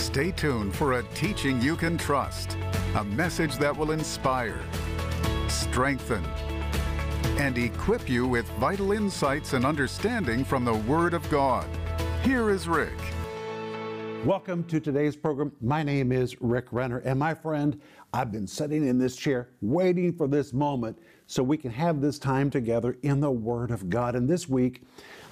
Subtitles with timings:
[0.00, 2.56] Stay tuned for a teaching you can trust,
[2.96, 4.58] a message that will inspire,
[5.46, 6.24] strengthen,
[7.36, 11.68] and equip you with vital insights and understanding from the Word of God.
[12.24, 12.98] Here is Rick.
[14.24, 15.52] Welcome to today's program.
[15.60, 17.78] My name is Rick Renner, and my friend,
[18.12, 22.18] I've been sitting in this chair waiting for this moment so we can have this
[22.18, 24.16] time together in the Word of God.
[24.16, 24.82] And this week,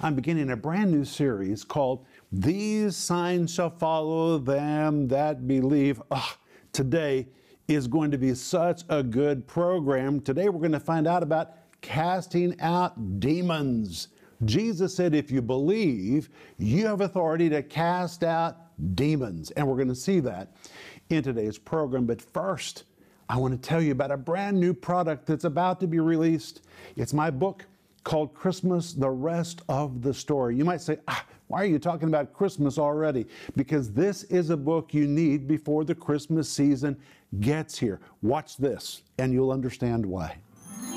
[0.01, 5.99] I'm beginning a brand new series called These Signs Shall Follow Them That Believe.
[6.11, 6.35] Oh,
[6.71, 7.27] today
[7.67, 10.21] is going to be such a good program.
[10.21, 14.09] Today, we're going to find out about casting out demons.
[14.45, 16.29] Jesus said, if you believe,
[16.59, 18.57] you have authority to cast out
[18.95, 19.49] demons.
[19.51, 20.53] And we're going to see that
[21.09, 22.05] in today's program.
[22.05, 22.83] But first,
[23.27, 26.61] I want to tell you about a brand new product that's about to be released.
[26.95, 27.65] It's my book
[28.09, 30.55] called Christmas, the Rest of the Story.
[30.55, 33.27] You might say, ah, why are you talking about Christmas already?
[33.55, 36.97] Because this is a book you need before the Christmas season
[37.39, 37.99] gets here.
[38.23, 40.35] Watch this, and you'll understand why.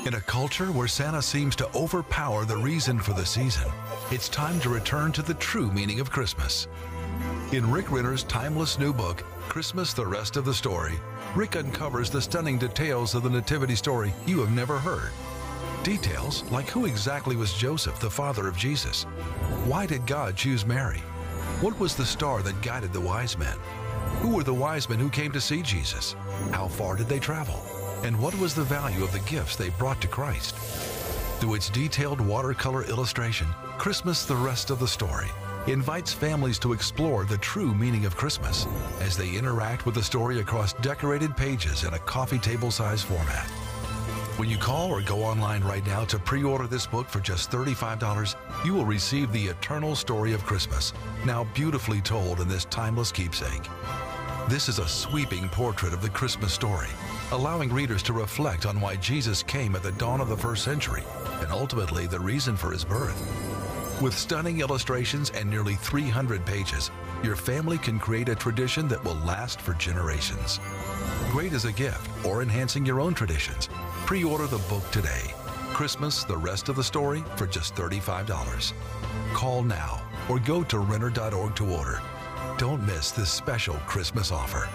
[0.07, 3.71] In a culture where Santa seems to overpower the reason for the season,
[4.09, 6.67] it's time to return to the true meaning of Christmas.
[7.51, 10.95] In Rick Renner's timeless new book, Christmas The Rest of the Story,
[11.35, 15.11] Rick uncovers the stunning details of the Nativity story you have never heard.
[15.83, 19.03] Details like who exactly was Joseph, the father of Jesus?
[19.65, 20.99] Why did God choose Mary?
[21.59, 23.57] What was the star that guided the wise men?
[24.21, 26.15] Who were the wise men who came to see Jesus?
[26.51, 27.61] How far did they travel?
[28.03, 30.55] And what was the value of the gifts they brought to Christ?
[31.41, 35.27] Through its detailed watercolor illustration, Christmas The Rest of the Story
[35.67, 38.67] invites families to explore the true meaning of Christmas
[39.01, 43.49] as they interact with the story across decorated pages in a coffee table size format.
[44.37, 47.51] When you call or go online right now to pre order this book for just
[47.51, 50.91] $35, you will receive the eternal story of Christmas,
[51.23, 53.69] now beautifully told in this timeless keepsake.
[54.49, 56.87] This is a sweeping portrait of the Christmas story,
[57.31, 61.03] allowing readers to reflect on why Jesus came at the dawn of the first century
[61.41, 63.21] and ultimately the reason for his birth.
[64.01, 66.89] With stunning illustrations and nearly 300 pages,
[67.21, 70.59] your family can create a tradition that will last for generations.
[71.29, 73.69] Great as a gift or enhancing your own traditions,
[74.05, 75.33] pre order the book today.
[75.73, 78.73] Christmas, the rest of the story for just $35.
[79.33, 82.01] Call now or go to Renner.org to order.
[82.57, 84.69] Don't miss this special Christmas offer.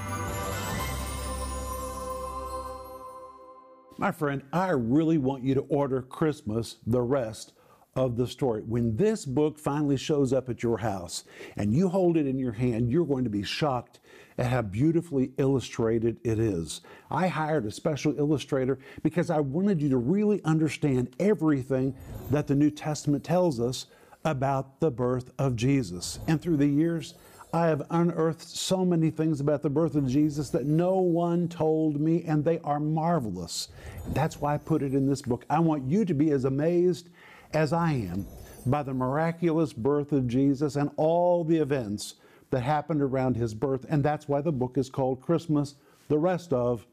[3.96, 7.52] My friend, I really want you to order Christmas, the rest
[7.98, 8.62] of the story.
[8.62, 11.24] When this book finally shows up at your house
[11.56, 13.98] and you hold it in your hand, you're going to be shocked
[14.38, 16.80] at how beautifully illustrated it is.
[17.10, 21.92] I hired a special illustrator because I wanted you to really understand everything
[22.30, 23.86] that the New Testament tells us
[24.24, 26.20] about the birth of Jesus.
[26.28, 27.14] And through the years,
[27.52, 31.98] I have unearthed so many things about the birth of Jesus that no one told
[31.98, 33.68] me, and they are marvelous.
[34.08, 35.46] That's why I put it in this book.
[35.48, 37.08] I want you to be as amazed
[37.52, 38.26] as I am
[38.66, 42.14] by the miraculous birth of Jesus and all the events
[42.50, 43.86] that happened around his birth.
[43.88, 45.74] And that's why the book is called Christmas,
[46.08, 46.86] the rest of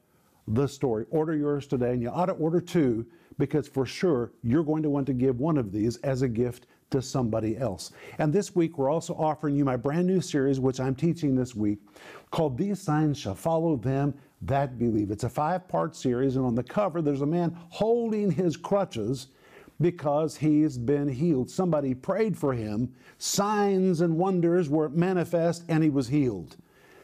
[0.47, 1.05] the story.
[1.09, 3.05] Order yours today, and you ought to order two
[3.37, 6.67] because for sure you're going to want to give one of these as a gift
[6.91, 7.91] to somebody else.
[8.19, 11.55] And this week, we're also offering you my brand new series, which I'm teaching this
[11.55, 11.79] week,
[12.31, 14.13] called These Signs Shall Follow Them
[14.43, 15.09] That Believe.
[15.09, 19.27] It's a five part series, and on the cover, there's a man holding his crutches
[19.79, 21.49] because he's been healed.
[21.49, 26.57] Somebody prayed for him, signs and wonders were manifest, and he was healed.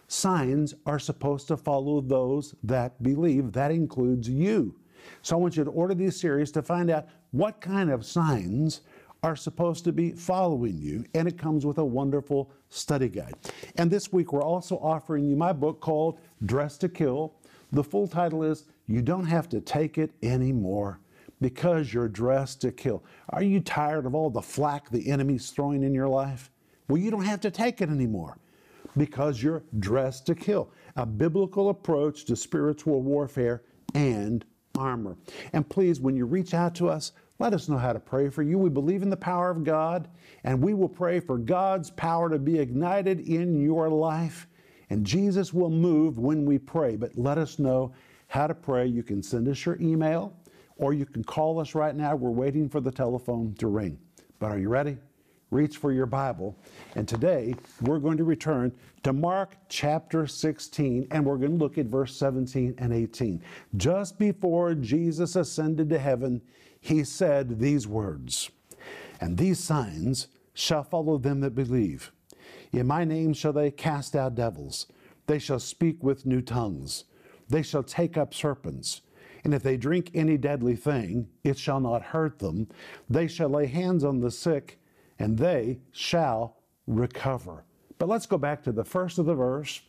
[0.08, 3.54] Signs are supposed to follow those that believe.
[3.54, 4.76] That includes you.
[5.22, 8.82] So I want you to order these series to find out what kind of signs
[9.24, 13.36] are supposed to be following you, and it comes with a wonderful study guide.
[13.78, 17.36] And this week we're also offering you my book called Dressed to Kill.
[17.72, 21.00] The full title is You Don't Have to Take It Anymore
[21.42, 23.04] because you're dressed to kill.
[23.30, 26.52] Are you tired of all the flack the enemy's throwing in your life?
[26.88, 28.38] Well, you don't have to take it anymore
[28.96, 30.72] because you're dressed to kill.
[30.96, 33.64] A biblical approach to spiritual warfare
[33.96, 34.46] and
[34.78, 35.18] armor.
[35.54, 38.44] And please, when you reach out to us, let us know how to pray for
[38.44, 38.58] you.
[38.58, 40.08] We believe in the power of God,
[40.44, 44.48] and we will pray for God's power to be ignited in your life.
[44.92, 46.98] And Jesus will move when we pray.
[46.98, 47.94] But let us know
[48.28, 48.86] how to pray.
[48.86, 50.36] You can send us your email
[50.82, 52.16] or you can call us right now.
[52.16, 53.98] We're waiting for the telephone to ring.
[54.40, 54.98] But are you ready?
[55.52, 56.58] Reach for your Bible.
[56.96, 58.74] And today we're going to return
[59.04, 63.44] to Mark chapter 16 and we're going to look at verse 17 and 18.
[63.78, 66.42] Just before Jesus ascended to heaven,
[66.80, 68.50] he said these words
[69.20, 72.12] And these signs shall follow them that believe.
[72.72, 74.88] In my name shall they cast out devils.
[75.28, 77.04] They shall speak with new tongues.
[77.50, 79.02] They shall take up serpents.
[79.44, 82.68] And if they drink any deadly thing, it shall not hurt them.
[83.10, 84.80] They shall lay hands on the sick,
[85.18, 86.58] and they shall
[86.88, 87.64] recover.
[87.98, 89.82] But let's go back to the first of the verse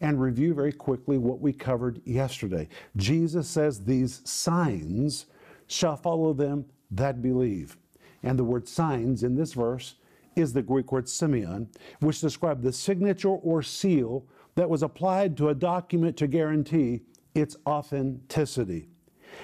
[0.00, 2.68] and review very quickly what we covered yesterday.
[2.96, 5.26] Jesus says, These signs
[5.66, 7.76] shall follow them that believe.
[8.22, 9.94] And the word signs in this verse
[10.34, 11.68] is the Greek word semeion,
[12.00, 17.02] which described the signature or seal that was applied to a document to guarantee
[17.34, 18.88] its authenticity.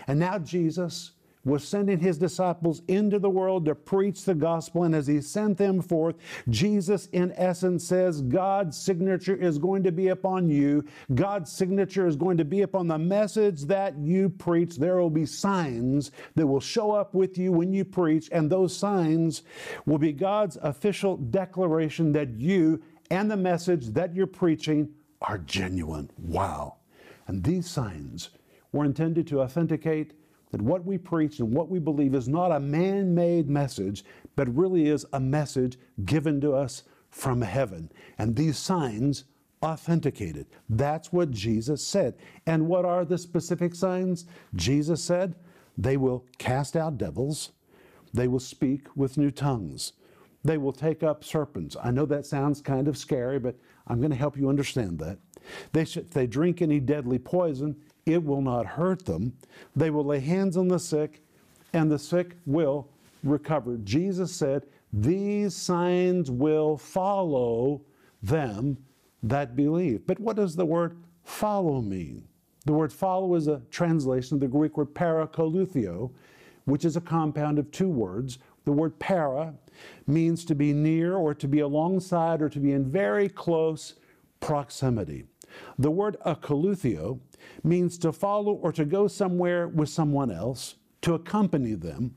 [0.07, 1.13] And now Jesus
[1.45, 4.85] was sending his disciples into the world to preach the gospel.
[4.85, 6.17] And as he sent them forth,
[6.49, 10.85] Jesus, in essence, says, God's signature is going to be upon you.
[11.15, 14.77] God's signature is going to be upon the message that you preach.
[14.77, 18.77] There will be signs that will show up with you when you preach, and those
[18.77, 19.43] signs
[19.85, 22.81] will be God's official declaration that you
[23.11, 24.89] and the message that you're preaching
[25.21, 26.11] are genuine.
[26.19, 26.77] Wow.
[27.27, 28.31] And these signs
[28.73, 30.15] were intended to authenticate
[30.51, 34.05] that what we preach and what we believe is not a man made message,
[34.37, 37.91] but really is a message given to us from heaven.
[38.19, 39.25] And these signs
[39.63, 40.47] authenticated.
[40.69, 42.17] That's what Jesus said.
[42.47, 44.27] And what are the specific signs?
[44.55, 45.37] Jesus said,
[45.79, 47.53] they will cast out devils,
[48.13, 49.93] they will speak with new tongues,
[50.45, 51.77] they will take up serpents.
[51.83, 55.19] I know that sounds kind of scary, but I'm going to help you understand that.
[55.73, 57.77] They should, if they drink any deadly poison,
[58.07, 59.33] it will not hurt them.
[59.77, 61.23] They will lay hands on the sick,
[61.73, 62.89] and the sick will
[63.23, 63.77] recover.
[63.79, 67.83] Jesus said, These signs will follow
[68.23, 68.77] them
[69.23, 70.07] that believe.
[70.07, 72.27] But what does the word follow mean?
[72.65, 76.11] The word follow is a translation of the Greek word parakoloutheo,
[76.65, 78.39] which is a compound of two words.
[78.65, 79.55] The word para
[80.07, 83.95] means to be near or to be alongside or to be in very close
[84.41, 85.25] proximity.
[85.79, 87.21] The word akoloutheo
[87.63, 92.15] means to follow or to go somewhere with someone else, to accompany them,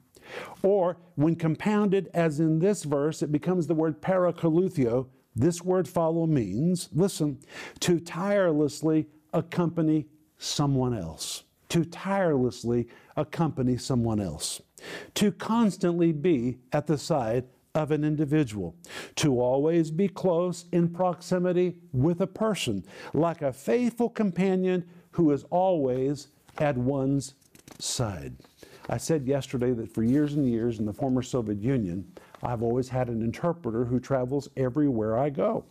[0.63, 5.07] or when compounded, as in this verse, it becomes the word parakoloutheo.
[5.35, 7.39] This word follow means, listen,
[7.81, 10.07] to tirelessly accompany
[10.37, 11.43] someone else.
[11.69, 14.61] To tirelessly accompany someone else.
[15.15, 17.45] To constantly be at the side
[17.75, 18.75] of an individual,
[19.15, 22.83] to always be close in proximity with a person,
[23.13, 27.35] like a faithful companion who is always at one's
[27.77, 28.33] side.
[28.89, 32.11] I said yesterday that for years and years in the former Soviet Union,
[32.41, 35.65] I've always had an interpreter who travels everywhere I go.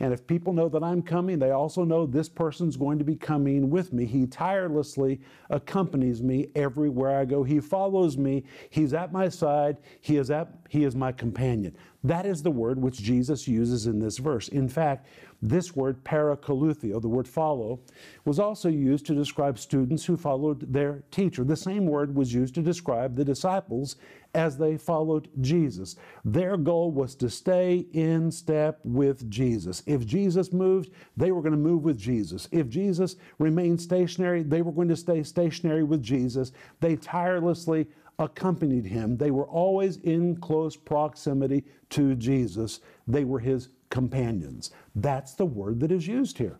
[0.00, 3.16] And if people know that I'm coming, they also know this person's going to be
[3.16, 4.04] coming with me.
[4.04, 7.42] He tirelessly accompanies me everywhere I go.
[7.42, 8.44] He follows me.
[8.70, 9.78] He's at my side.
[10.00, 11.76] He is at he is my companion.
[12.04, 14.48] That is the word which Jesus uses in this verse.
[14.48, 15.06] In fact,
[15.40, 17.80] this word, parakoloutheo, the word follow,
[18.24, 21.42] was also used to describe students who followed their teacher.
[21.44, 23.96] The same word was used to describe the disciples
[24.34, 25.96] as they followed Jesus.
[26.24, 29.82] Their goal was to stay in step with Jesus.
[29.86, 32.48] If Jesus moved, they were going to move with Jesus.
[32.50, 36.52] If Jesus remained stationary, they were going to stay stationary with Jesus.
[36.80, 37.88] They tirelessly
[38.22, 39.16] accompanied him.
[39.16, 42.80] They were always in close proximity to Jesus.
[43.06, 44.70] They were his companions.
[44.94, 46.58] That's the word that is used here,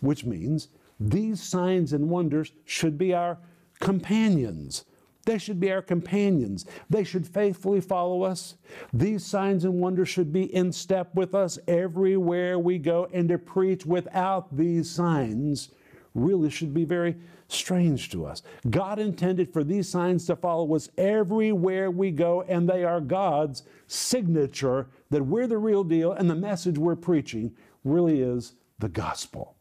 [0.00, 3.38] which means these signs and wonders should be our
[3.80, 4.84] companions.
[5.26, 6.66] They should be our companions.
[6.90, 8.56] They should faithfully follow us.
[8.92, 13.08] These signs and wonders should be in step with us everywhere we go.
[13.12, 15.70] And to preach without these signs
[16.14, 17.16] really should be very
[17.48, 18.42] strange to us.
[18.70, 23.64] God intended for these signs to follow us everywhere we go, and they are God's
[23.86, 27.54] signature that we're the real deal, and the message we're preaching
[27.84, 29.56] really is the gospel.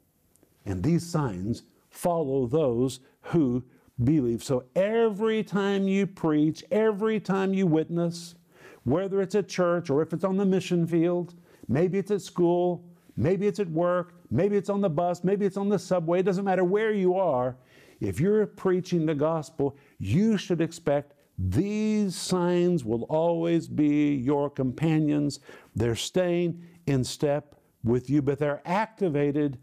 [0.65, 3.63] And these signs follow those who
[4.03, 4.43] believe.
[4.43, 8.35] So every time you preach, every time you witness,
[8.83, 11.35] whether it's at church or if it's on the mission field,
[11.67, 12.83] maybe it's at school,
[13.15, 16.23] maybe it's at work, maybe it's on the bus, maybe it's on the subway, it
[16.23, 17.55] doesn't matter where you are,
[18.01, 25.39] if you're preaching the gospel, you should expect these signs will always be your companions.
[25.75, 29.57] They're staying in step with you, but they're activated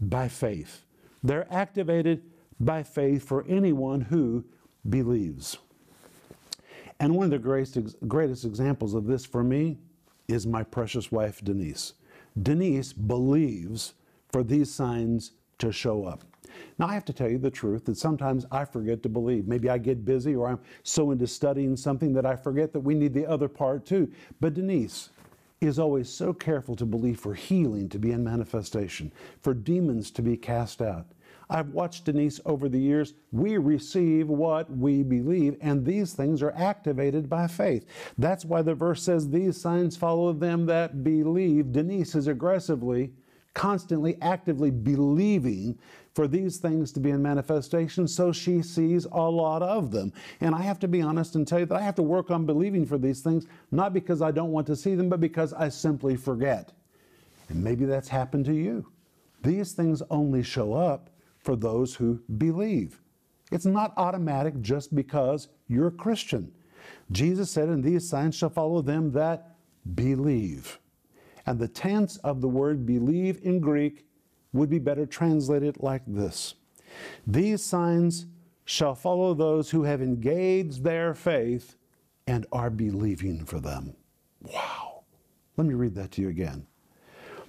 [0.00, 0.84] by faith.
[1.22, 2.22] They're activated
[2.60, 4.44] by faith for anyone who
[4.88, 5.58] believes.
[7.00, 9.78] And one of the greatest, greatest examples of this for me
[10.28, 11.94] is my precious wife, Denise.
[12.40, 13.94] Denise believes
[14.32, 16.24] for these signs to show up.
[16.78, 19.46] Now, I have to tell you the truth that sometimes I forget to believe.
[19.46, 22.94] Maybe I get busy or I'm so into studying something that I forget that we
[22.94, 24.10] need the other part too.
[24.40, 25.10] But Denise
[25.60, 30.22] is always so careful to believe for healing to be in manifestation, for demons to
[30.22, 31.06] be cast out.
[31.50, 33.14] I've watched Denise over the years.
[33.32, 37.86] We receive what we believe, and these things are activated by faith.
[38.18, 41.72] That's why the verse says, These signs follow them that believe.
[41.72, 43.12] Denise is aggressively,
[43.54, 45.78] constantly, actively believing
[46.14, 50.12] for these things to be in manifestation, so she sees a lot of them.
[50.40, 52.46] And I have to be honest and tell you that I have to work on
[52.46, 55.68] believing for these things, not because I don't want to see them, but because I
[55.68, 56.72] simply forget.
[57.48, 58.90] And maybe that's happened to you.
[59.42, 63.00] These things only show up for those who believe.
[63.50, 66.52] It's not automatic just because you're a Christian.
[67.12, 69.56] Jesus said, And these signs shall follow them that
[69.94, 70.78] believe.
[71.48, 74.04] And the tense of the word believe in Greek
[74.52, 76.56] would be better translated like this
[77.26, 78.26] These signs
[78.66, 81.76] shall follow those who have engaged their faith
[82.26, 83.96] and are believing for them.
[84.42, 85.04] Wow.
[85.56, 86.66] Let me read that to you again.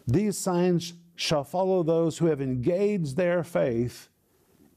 [0.08, 4.08] These signs shall follow those who have engaged their faith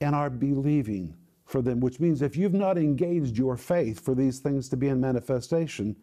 [0.01, 1.15] and are believing
[1.45, 4.89] for them, which means if you've not engaged your faith for these things to be
[4.89, 5.95] in manifestation,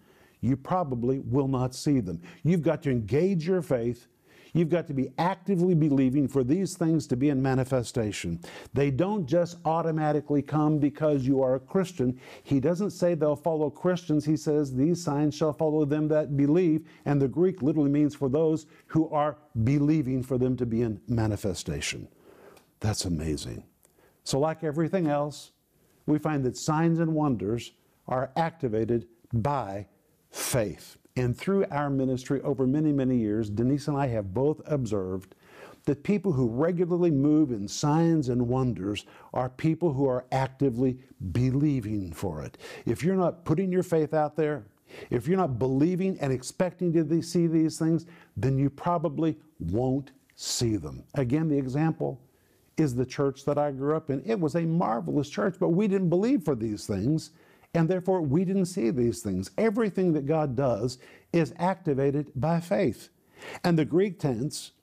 [0.41, 2.22] you probably will not see them.
[2.43, 4.08] You've got to engage your faith
[4.53, 8.39] You've got to be actively believing for these things to be in manifestation.
[8.74, 12.19] They don't just automatically come because you are a Christian.
[12.43, 14.25] He doesn't say they'll follow Christians.
[14.25, 16.88] He says, These signs shall follow them that believe.
[17.05, 21.00] And the Greek literally means for those who are believing for them to be in
[21.08, 22.08] manifestation.
[22.79, 23.63] That's amazing.
[24.24, 25.51] So, like everything else,
[26.05, 27.74] we find that signs and wonders
[28.08, 29.86] are activated by
[30.29, 30.98] faith.
[31.15, 35.36] And through our ministry over many, many years, Denise and I have both observed
[35.86, 40.98] that people who regularly move in signs and wonders are people who are actively
[41.31, 42.57] believing for it.
[42.86, 44.65] If you're not putting your faith out there,
[45.09, 48.05] if you're not believing and expecting to see these things,
[48.38, 51.03] then you probably won't see them.
[51.15, 52.21] Again, the example
[52.77, 54.21] is the church that I grew up in.
[54.25, 57.31] It was a marvelous church, but we didn't believe for these things
[57.79, 59.51] and therefore we didn't see these things.
[59.57, 60.98] Everything that God does
[61.31, 63.07] is activated by faith.
[63.63, 64.74] And the Greek tense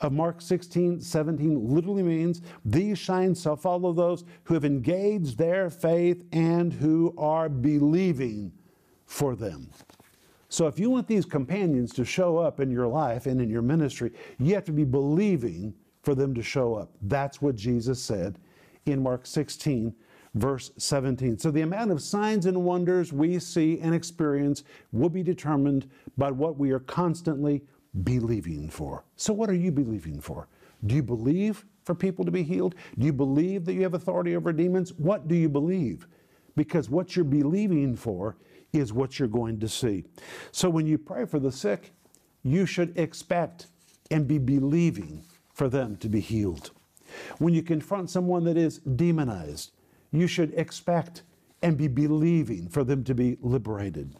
[0.00, 5.68] of Mark 16, 17 literally means these signs shall follow those who have engaged their
[5.70, 8.52] faith and who are believing
[9.06, 9.68] for them.
[10.48, 13.62] So if you want these companions to show up in your life and in your
[13.62, 15.74] ministry, you have to be believing
[16.04, 16.92] for them to show up.
[17.02, 18.38] That's what Jesus said
[18.84, 19.92] in Mark 16,
[20.36, 21.38] verse 17.
[21.38, 26.30] So the amount of signs and wonders we see and experience will be determined by
[26.30, 27.62] what we are constantly
[28.04, 29.04] believing for.
[29.16, 30.48] So, what are you believing for?
[30.84, 32.74] Do you believe for people to be healed?
[32.98, 34.92] Do you believe that you have authority over demons?
[34.94, 36.06] What do you believe?
[36.54, 38.36] Because what you're believing for
[38.72, 40.04] is what you're going to see.
[40.52, 41.92] So, when you pray for the sick,
[42.42, 43.68] you should expect
[44.10, 45.24] and be believing
[45.54, 46.72] for them to be healed.
[47.38, 49.72] When you confront someone that is demonized,
[50.12, 51.22] you should expect
[51.62, 54.14] and be believing for them to be liberated.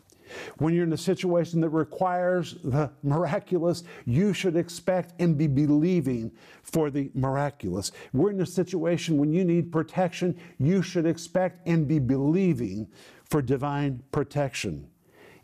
[0.59, 6.33] When you're in a situation that requires the miraculous, you should expect and be believing
[6.63, 7.93] for the miraculous.
[8.13, 12.89] We're in a situation when you need protection, you should expect and be believing
[13.25, 14.89] for divine protection.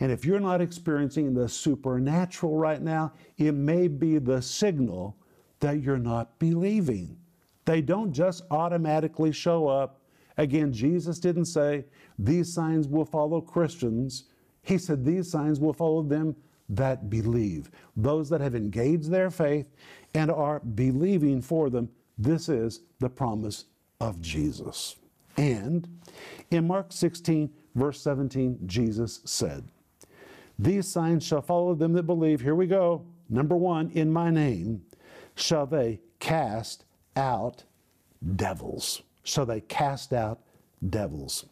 [0.01, 5.17] And if you're not experiencing the supernatural right now, it may be the signal
[5.61, 7.17] that you're not believing.
[7.65, 10.01] They don't just automatically show up
[10.39, 11.85] Again, Jesus didn't say,
[12.19, 14.25] These signs will follow Christians.
[14.63, 16.37] He said, These signs will follow them
[16.69, 17.71] that believe.
[17.97, 19.71] Those that have engaged their faith
[20.15, 21.89] and are believing for them.
[22.19, 23.67] This is the promise
[24.01, 24.97] of Jesus.
[25.37, 25.89] And
[26.51, 29.65] in Mark 16, verse 17, Jesus said,
[30.59, 32.41] These signs shall follow them that believe.
[32.41, 33.05] Here we go.
[33.29, 34.83] Number one, in my name
[35.35, 36.85] shall they cast
[37.17, 37.65] out
[38.37, 40.41] devils so they cast out
[40.91, 41.47] devils.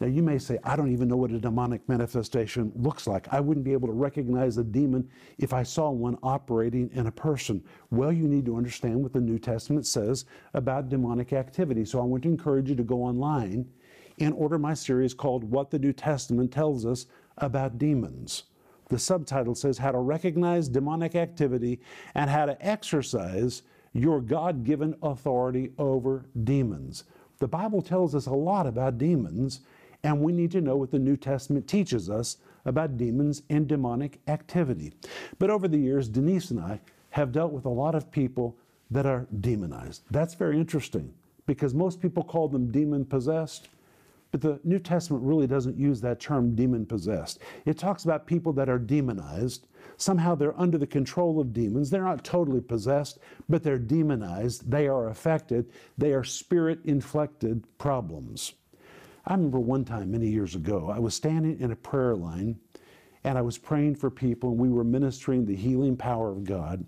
[0.00, 3.28] Now, you may say, I don't even know what a demonic manifestation looks like.
[3.32, 5.08] I wouldn't be able to recognize a demon
[5.38, 7.62] if I saw one operating in a person.
[7.90, 11.84] Well, you need to understand what the New Testament says about demonic activity.
[11.84, 13.64] So I want to encourage you to go online
[14.18, 17.06] and order my series called What the New Testament Tells Us
[17.38, 18.44] About Demons.
[18.88, 21.80] The subtitle says How to Recognize Demonic Activity
[22.14, 27.04] and How to Exercise your God given authority over demons.
[27.38, 29.60] The Bible tells us a lot about demons,
[30.02, 34.20] and we need to know what the New Testament teaches us about demons and demonic
[34.28, 34.92] activity.
[35.38, 36.80] But over the years, Denise and I
[37.10, 38.56] have dealt with a lot of people
[38.90, 40.02] that are demonized.
[40.10, 41.12] That's very interesting
[41.46, 43.68] because most people call them demon possessed.
[44.32, 47.40] But the New Testament really doesn't use that term demon possessed.
[47.66, 49.68] It talks about people that are demonized.
[49.98, 51.90] Somehow they're under the control of demons.
[51.90, 53.18] They're not totally possessed,
[53.50, 54.70] but they're demonized.
[54.70, 55.70] They are affected.
[55.98, 58.54] They are spirit inflected problems.
[59.26, 62.58] I remember one time many years ago, I was standing in a prayer line
[63.22, 66.84] and I was praying for people and we were ministering the healing power of God.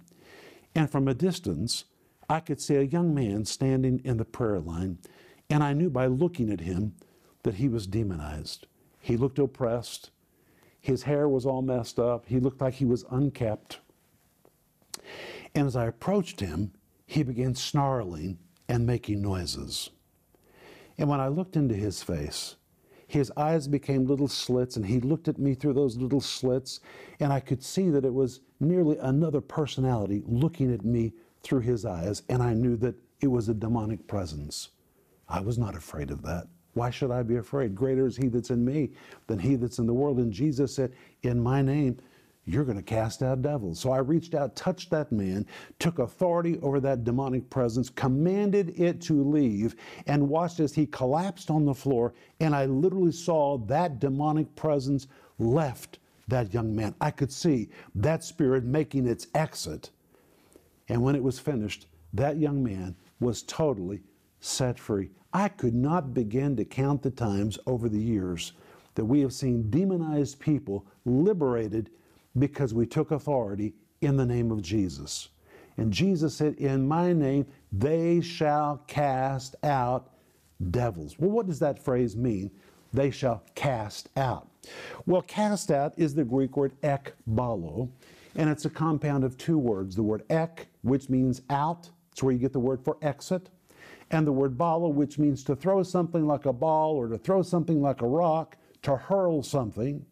[0.74, 1.84] And from a distance,
[2.28, 4.98] I could see a young man standing in the prayer line,
[5.50, 6.94] and I knew by looking at him
[7.44, 8.66] that he was demonized.
[9.00, 10.10] He looked oppressed.
[10.80, 12.26] His hair was all messed up.
[12.26, 13.78] He looked like he was unkept.
[15.54, 16.72] And as I approached him,
[17.06, 19.90] he began snarling and making noises.
[20.98, 22.56] And when I looked into his face,
[23.06, 26.80] his eyes became little slits, and he looked at me through those little slits,
[27.20, 31.84] and I could see that it was nearly another personality looking at me through his
[31.84, 34.70] eyes, and I knew that it was a demonic presence.
[35.28, 36.48] I was not afraid of that.
[36.74, 37.74] Why should I be afraid?
[37.74, 38.90] Greater is he that's in me
[39.26, 40.18] than he that's in the world.
[40.18, 41.98] And Jesus said, In my name,
[42.46, 43.80] you're going to cast out devils.
[43.80, 45.46] So I reached out, touched that man,
[45.78, 49.76] took authority over that demonic presence, commanded it to leave,
[50.06, 52.12] and watched as he collapsed on the floor.
[52.40, 55.06] And I literally saw that demonic presence
[55.38, 56.94] left that young man.
[57.00, 59.90] I could see that spirit making its exit.
[60.88, 64.02] And when it was finished, that young man was totally
[64.44, 65.10] set free.
[65.32, 68.52] I could not begin to count the times over the years
[68.94, 71.90] that we have seen demonized people liberated
[72.38, 75.28] because we took authority in the name of Jesus.
[75.76, 80.10] And Jesus said, In my name, they shall cast out
[80.70, 81.18] devils.
[81.18, 82.50] Well, what does that phrase mean?
[82.92, 84.48] They shall cast out.
[85.06, 87.88] Well, cast out is the Greek word ekbalo,
[88.36, 92.32] and it's a compound of two words the word ek, which means out, it's where
[92.32, 93.50] you get the word for exit,
[94.14, 97.42] and the word bala, which means to throw something like a ball or to throw
[97.42, 100.06] something like a rock, to hurl something.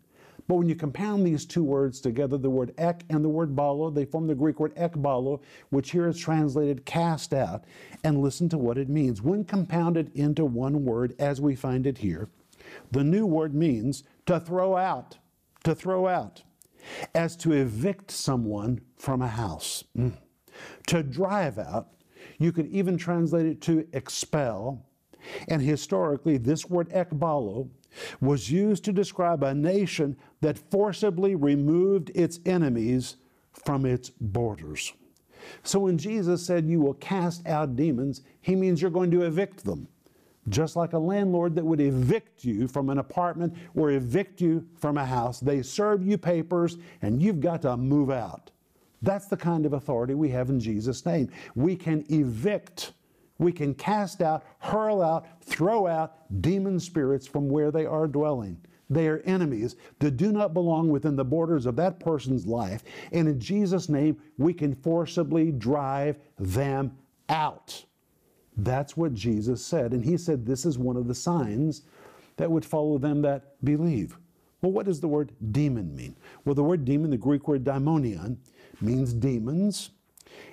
[0.49, 3.95] But when you compound these two words together, the word ek and the word balo,
[3.95, 5.41] they form the Greek word ekbalo,
[5.71, 7.65] which here is translated cast out.
[8.03, 9.23] And listen to what it means.
[9.23, 12.29] When compounded into one word, as we find it here,
[12.91, 15.17] the new word means to throw out,
[15.63, 16.43] to throw out,
[17.15, 20.13] as to evict someone from a house, mm.
[20.89, 21.93] to drive out,
[22.39, 24.85] you could even translate it to expel.
[25.49, 27.69] And historically, this word ekbalo
[28.21, 33.17] was used to describe a nation that forcibly removed its enemies
[33.53, 34.93] from its borders.
[35.63, 39.65] So when Jesus said, You will cast out demons, he means you're going to evict
[39.65, 39.89] them.
[40.49, 44.99] Just like a landlord that would evict you from an apartment or evict you from
[44.99, 48.51] a house, they serve you papers and you've got to move out.
[49.03, 51.31] That's the kind of authority we have in Jesus' name.
[51.55, 52.93] We can evict,
[53.39, 58.61] we can cast out, hurl out, throw out demon spirits from where they are dwelling.
[58.89, 62.83] They are enemies that do not belong within the borders of that person's life.
[63.11, 66.97] And in Jesus' name, we can forcibly drive them
[67.29, 67.85] out.
[68.57, 69.93] That's what Jesus said.
[69.93, 71.83] And he said this is one of the signs
[72.37, 74.19] that would follow them that believe.
[74.61, 76.17] Well, what does the word demon mean?
[76.45, 78.37] Well, the word demon, the Greek word daimonion,
[78.83, 79.91] means demons.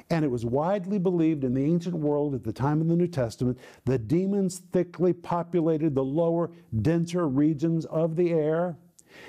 [0.09, 3.07] And it was widely believed in the ancient world at the time of the New
[3.07, 6.49] Testament that demons thickly populated the lower,
[6.81, 8.77] denser regions of the air,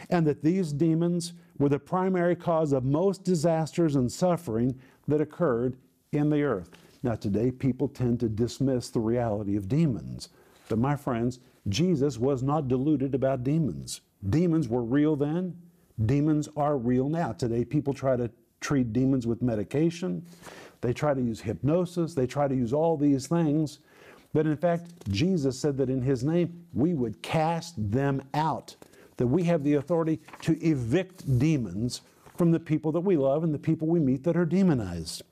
[0.09, 5.77] and that these demons were the primary cause of most disasters and suffering that occurred
[6.13, 6.71] in the earth.
[7.03, 10.31] Now, today, people tend to dismiss the reality of demons.
[10.69, 14.01] But, my friends, Jesus was not deluded about demons.
[14.29, 15.57] Demons were real then,
[16.07, 17.33] demons are real now.
[17.33, 20.25] Today, people try to treat demons with medication,
[20.81, 23.81] they try to use hypnosis, they try to use all these things.
[24.33, 28.77] But in fact, Jesus said that in His name we would cast them out,
[29.17, 32.03] that we have the authority to evict demons
[32.37, 35.23] from the people that we love and the people we meet that are demonized.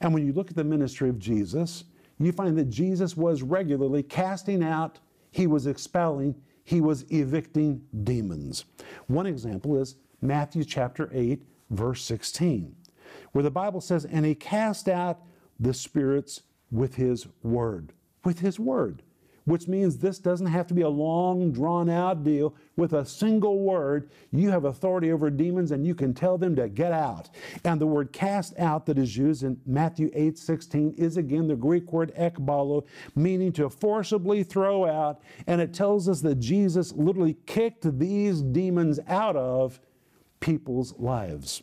[0.00, 1.84] And when you look at the ministry of Jesus,
[2.18, 4.98] you find that Jesus was regularly casting out,
[5.30, 6.34] He was expelling,
[6.64, 8.66] He was evicting demons.
[9.06, 11.42] One example is Matthew chapter 8,
[11.74, 12.74] verse 16,
[13.32, 15.20] where the Bible says, And he cast out
[15.58, 17.92] the spirits with his word.
[18.24, 19.02] With his word.
[19.44, 22.54] Which means this doesn't have to be a long, drawn out deal.
[22.76, 26.66] With a single word, you have authority over demons and you can tell them to
[26.66, 27.28] get out.
[27.62, 31.56] And the word cast out that is used in Matthew 8 16 is again the
[31.56, 35.20] Greek word ekbalo, meaning to forcibly throw out.
[35.46, 39.78] And it tells us that Jesus literally kicked these demons out of
[40.44, 41.62] people's lives.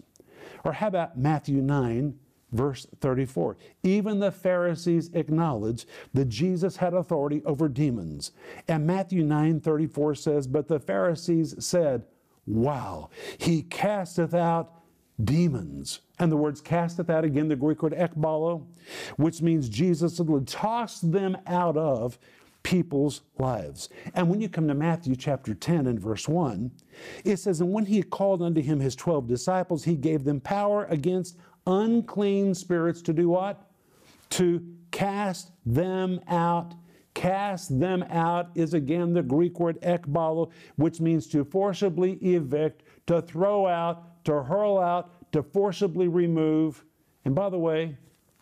[0.65, 2.15] Or how about Matthew 9,
[2.51, 3.55] verse 34.
[3.83, 8.31] Even the Pharisees acknowledged that Jesus had authority over demons.
[8.67, 12.05] And Matthew 9 34 says, But the Pharisees said,
[12.47, 14.81] Wow, he casteth out
[15.23, 15.99] demons.
[16.17, 18.65] And the words casteth out, again, the Greek word ekbalo,
[19.17, 22.17] which means Jesus would toss them out of
[22.63, 23.89] people's lives.
[24.13, 26.71] And when you come to Matthew chapter 10 and verse 1,
[27.25, 30.85] it says, And when he called unto him his 12 disciples, he gave them power
[30.85, 33.69] against unclean spirits to do what?
[34.31, 36.73] To cast them out.
[37.13, 43.21] Cast them out is again the Greek word ekbalo, which means to forcibly evict, to
[43.21, 46.85] throw out, to hurl out, to forcibly remove.
[47.25, 47.97] And by the way,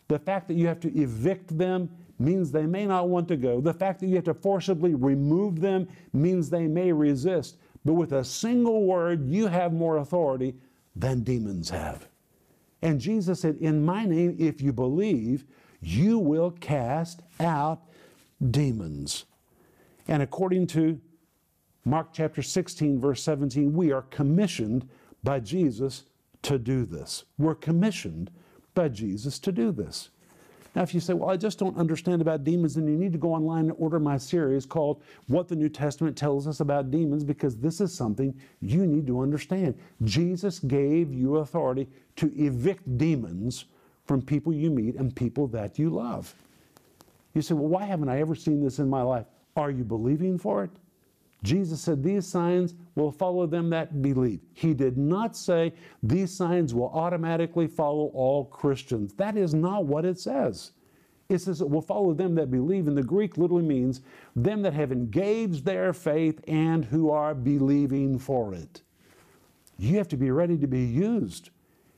[0.07, 3.61] the fact that you have to evict them means they may not want to go.
[3.61, 7.57] The fact that you have to forcibly remove them means they may resist.
[7.85, 10.55] But with a single word, you have more authority
[10.95, 12.07] than demons have.
[12.81, 15.45] And Jesus said, In my name, if you believe,
[15.81, 17.81] you will cast out
[18.51, 19.25] demons.
[20.07, 20.99] And according to
[21.85, 24.87] Mark chapter 16, verse 17, we are commissioned
[25.23, 26.03] by Jesus
[26.43, 27.23] to do this.
[27.37, 28.31] We're commissioned
[28.73, 30.09] by Jesus to do this.
[30.75, 33.17] Now, if you say, Well, I just don't understand about demons, then you need to
[33.17, 37.23] go online and order my series called What the New Testament Tells Us About Demons,
[37.23, 39.75] because this is something you need to understand.
[40.03, 43.65] Jesus gave you authority to evict demons
[44.05, 46.33] from people you meet and people that you love.
[47.33, 49.25] You say, Well, why haven't I ever seen this in my life?
[49.55, 50.71] Are you believing for it?
[51.43, 54.41] Jesus said, These signs will follow them that believe.
[54.53, 55.73] He did not say,
[56.03, 59.13] These signs will automatically follow all Christians.
[59.13, 60.71] That is not what it says.
[61.29, 64.01] It says it will follow them that believe, and the Greek literally means
[64.35, 68.81] them that have engaged their faith and who are believing for it.
[69.77, 71.51] You have to be ready to be used.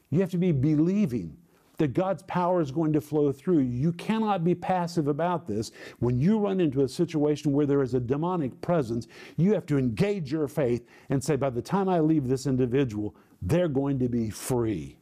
[0.10, 1.38] You have to be believing
[1.78, 3.60] that God's power is going to flow through.
[3.60, 5.72] You cannot be passive about this.
[6.00, 9.08] When you run into a situation where there is a demonic presence,
[9.38, 13.16] you have to engage your faith and say, by the time I leave this individual,
[13.42, 14.98] they're going to be free.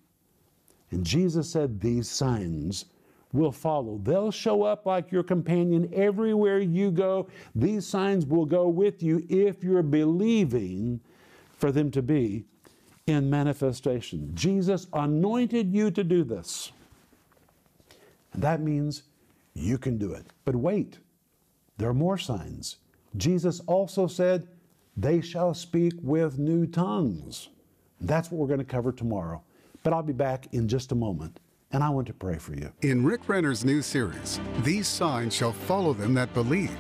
[0.91, 2.85] And Jesus said, These signs
[3.31, 3.99] will follow.
[4.01, 7.27] They'll show up like your companion everywhere you go.
[7.53, 10.99] These signs will go with you if you're believing
[11.51, 12.45] for them to be
[13.09, 14.31] in manifestation.
[14.35, 16.71] Jesus anointed you to do this.
[18.33, 19.03] And that means
[19.53, 20.25] you can do it.
[20.45, 20.99] But wait,
[21.77, 22.77] there are more signs.
[23.17, 24.47] Jesus also said,
[24.95, 27.49] They shall speak with new tongues.
[27.99, 29.41] That's what we're going to cover tomorrow.
[29.83, 31.39] But I'll be back in just a moment,
[31.71, 32.71] and I want to pray for you.
[32.81, 36.75] In Rick Renner's new series, These Signs Shall Follow Them That Believe,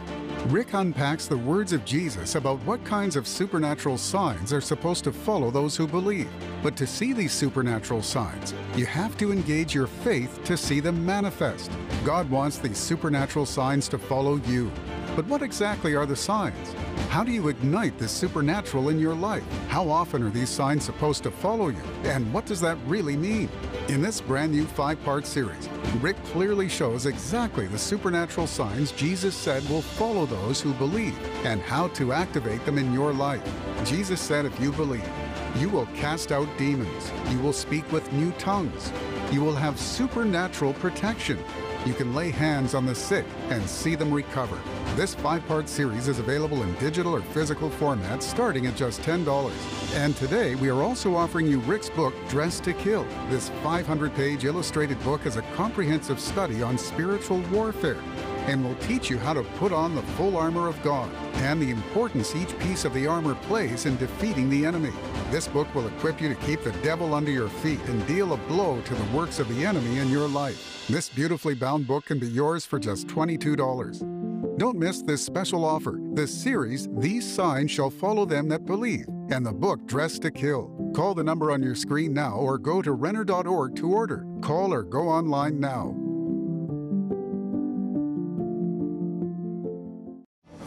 [0.47, 5.11] Rick unpacks the words of Jesus about what kinds of supernatural signs are supposed to
[5.11, 6.29] follow those who believe.
[6.63, 11.05] But to see these supernatural signs, you have to engage your faith to see them
[11.05, 11.69] manifest.
[12.05, 14.71] God wants these supernatural signs to follow you.
[15.19, 16.73] But what exactly are the signs?
[17.09, 19.43] How do you ignite the supernatural in your life?
[19.67, 21.83] How often are these signs supposed to follow you?
[22.05, 23.49] And what does that really mean?
[23.89, 25.67] In this brand new five part series,
[25.99, 31.61] Rick clearly shows exactly the supernatural signs Jesus said will follow those who believe and
[31.63, 33.43] how to activate them in your life.
[33.83, 35.11] Jesus said, if you believe,
[35.57, 38.93] you will cast out demons, you will speak with new tongues,
[39.31, 41.37] you will have supernatural protection.
[41.85, 44.59] You can lay hands on the sick and see them recover.
[44.95, 49.51] This five part series is available in digital or physical formats starting at just $10.
[49.95, 53.05] And today we are also offering you Rick's book, Dressed to Kill.
[53.29, 58.01] This 500 page illustrated book is a comprehensive study on spiritual warfare
[58.49, 61.69] and will teach you how to put on the full armor of God and the
[61.69, 64.91] importance each piece of the armor plays in defeating the enemy.
[65.29, 68.37] This book will equip you to keep the devil under your feet and deal a
[68.37, 70.87] blow to the works of the enemy in your life.
[70.87, 74.57] This beautifully bound book can be yours for just $22.
[74.57, 79.45] Don't miss this special offer the series These Signs Shall Follow Them That Believe, and
[79.45, 80.91] the book Dressed to Kill.
[80.95, 84.25] Call the number on your screen now or go to Renner.org to order.
[84.41, 86.08] Call or go online now.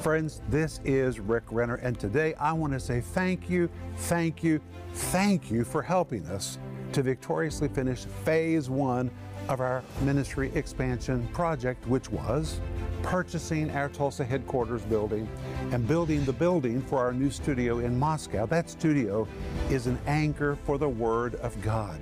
[0.02, 4.60] Friends, this is Rick Renner, and today I want to say thank you, thank you,
[4.94, 6.58] thank you for helping us
[6.90, 9.12] to victoriously finish phase one
[9.48, 12.60] of our ministry expansion project, which was
[13.04, 15.28] purchasing our Tulsa headquarters building
[15.70, 18.44] and building the building for our new studio in Moscow.
[18.44, 19.28] That studio
[19.70, 22.00] is an anchor for the Word of God.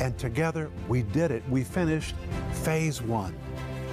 [0.00, 1.42] And together we did it.
[1.50, 2.14] We finished
[2.52, 3.36] phase one.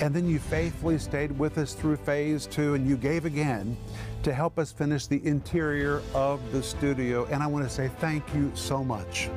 [0.01, 3.75] And then you faithfully stayed with us through phase two, and you gave again
[4.23, 7.25] to help us finish the interior of the studio.
[7.25, 9.29] And I want to say thank you so much.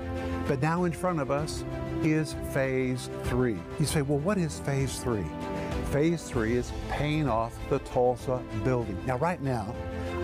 [0.46, 1.64] But now in front of us,
[2.05, 3.59] is phase three.
[3.79, 5.25] You say, well, what is phase three?
[5.90, 8.98] Phase three is paying off the Tulsa building.
[9.07, 9.75] Now, right now,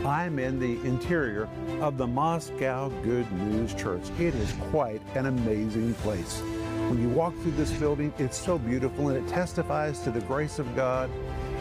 [0.05, 1.49] I'm in the interior
[1.81, 4.03] of the Moscow Good News Church.
[4.19, 6.43] It is quite an amazing place.
[6.89, 10.59] When you walk through this building, it's so beautiful and it testifies to the grace
[10.59, 11.11] of God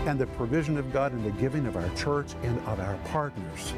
[0.06, 3.74] and the provision of God and the giving of our church and of our partners.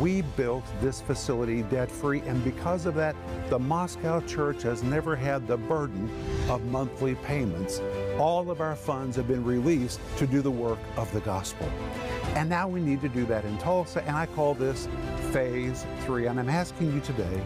[0.00, 3.16] We built this facility debt free, and because of that,
[3.48, 6.08] the Moscow church has never had the burden
[6.48, 7.80] of monthly payments.
[8.16, 11.68] All of our funds have been released to do the work of the gospel.
[12.36, 14.86] And now we need to do that in Tulsa, and I call this
[15.32, 16.26] phase three.
[16.26, 17.42] And I'm asking you today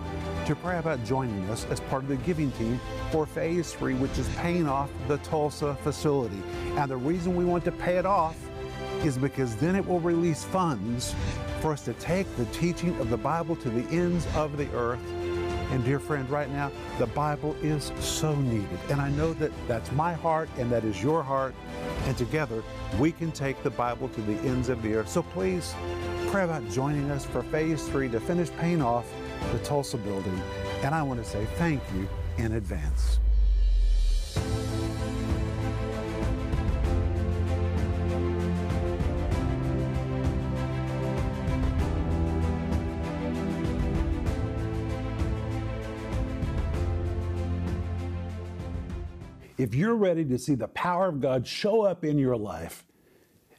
[0.50, 2.80] to pray about joining us as part of the giving team
[3.12, 6.42] for phase three, which is paying off the Tulsa facility.
[6.74, 8.36] And the reason we want to pay it off
[9.04, 11.14] is because then it will release funds
[11.60, 14.98] for us to take the teaching of the Bible to the ends of the earth.
[15.70, 18.80] And dear friend, right now, the Bible is so needed.
[18.88, 21.54] And I know that that's my heart and that is your heart.
[22.06, 22.64] And together,
[22.98, 25.10] we can take the Bible to the ends of the earth.
[25.10, 25.72] So please
[26.26, 29.06] pray about joining us for phase three to finish paying off
[29.52, 30.40] the Tulsa building.
[30.82, 33.18] And I want to say thank you in advance.
[49.60, 52.86] If you're ready to see the power of God show up in your life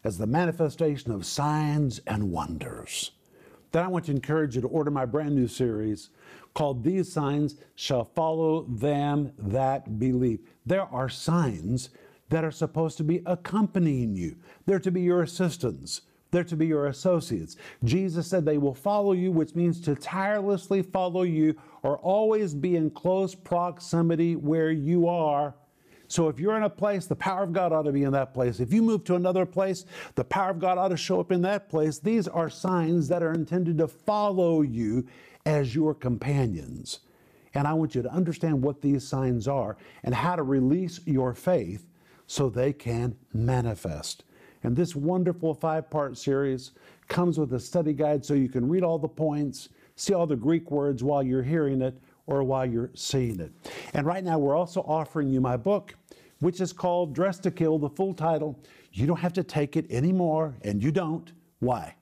[0.04, 3.12] as the manifestation of signs and wonders,
[3.72, 6.10] then I want to encourage you to order my brand new series
[6.54, 10.40] called These Signs Shall Follow Them That Believe.
[10.66, 11.90] There are signs
[12.30, 16.02] that are supposed to be accompanying you, they're to be your assistants.
[16.32, 17.58] They're to be your associates.
[17.84, 22.78] Jesus said they will follow you, which means to tirelessly follow you or always be
[22.78, 25.56] in close proximity where you are
[26.12, 28.34] so if you're in a place, the power of God ought to be in that
[28.34, 28.60] place.
[28.60, 31.42] If you move to another place, the power of God ought to show up in
[31.44, 32.00] that place.
[32.00, 35.08] These are signs that are intended to follow you
[35.46, 37.00] as your companions.
[37.54, 41.34] And I want you to understand what these signs are and how to release your
[41.34, 41.88] faith
[42.28, 44.26] so they can manifest.
[44.64, 46.72] And this wonderful five part series
[47.08, 50.36] comes with a study guide so you can read all the points, see all the
[50.36, 53.52] Greek words while you're hearing it or while you're seeing it.
[53.94, 55.96] And right now, we're also offering you my book,
[56.42, 58.60] which is called Dressed to Kill, the full title.
[58.92, 61.32] You don't have to take it anymore, and you don't.
[61.60, 61.96] Why?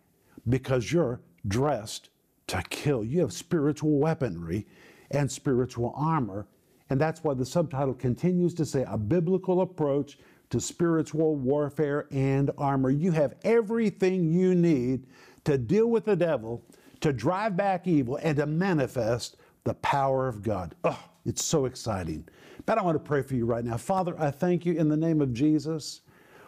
[0.47, 2.10] Because you're dressed
[2.47, 3.04] to kill.
[3.04, 4.65] You have spiritual weaponry
[5.12, 6.47] and spiritual armor.
[6.89, 10.17] And that's why the subtitle continues to say a biblical approach
[10.49, 12.89] to spiritual warfare and armor.
[12.89, 15.06] You have everything you need
[15.43, 16.65] to deal with the devil,
[17.02, 20.76] to drive back evil, and to manifest the power of God.
[20.84, 22.28] Oh, it's so exciting.
[22.65, 23.78] But I want to pray for you right now.
[23.78, 26.02] Father, I thank you in the name of Jesus.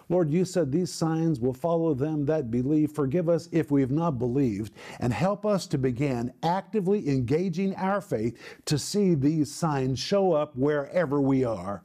[0.09, 2.91] Lord, you said these signs will follow them that believe.
[2.91, 8.01] Forgive us if we have not believed, and help us to begin actively engaging our
[8.01, 11.83] faith to see these signs show up wherever we are.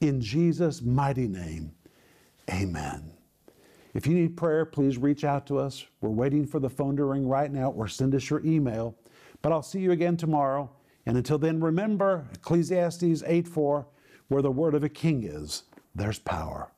[0.00, 1.72] In Jesus' mighty name,
[2.50, 3.12] amen.
[3.92, 5.84] If you need prayer, please reach out to us.
[6.00, 8.94] We're waiting for the phone to ring right now or send us your email.
[9.42, 10.70] But I'll see you again tomorrow.
[11.06, 13.86] And until then, remember Ecclesiastes 8 4,
[14.28, 16.70] where the word of a king is, there's power.